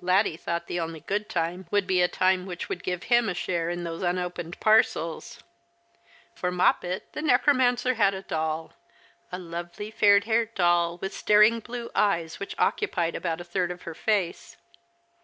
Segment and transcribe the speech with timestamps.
[0.00, 3.34] Laddie thought the only good time would be a time which would give him a
[3.34, 5.44] share in those unopened parcels.
[6.34, 8.72] For Moppet the necromancer had a doll—
[9.30, 13.82] a lovely fair haired doll, with staring blue eyes which occupied about a third of
[13.82, 14.56] her face.